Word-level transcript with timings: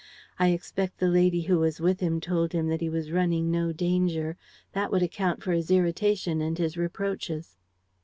I 0.39 0.47
expect 0.47 0.97
the 0.97 1.07
lady 1.09 1.41
who 1.41 1.59
was 1.59 1.79
with 1.79 1.99
him 1.99 2.19
told 2.19 2.53
him 2.53 2.69
that 2.69 2.81
he 2.81 2.89
was 2.89 3.11
running 3.11 3.51
no 3.51 3.71
danger. 3.71 4.35
That 4.73 4.91
would 4.91 5.03
account 5.03 5.43
for 5.43 5.51
his 5.51 5.69
irritation 5.69 6.41
and 6.41 6.57
his 6.57 6.75
reproaches.'" 6.75 7.55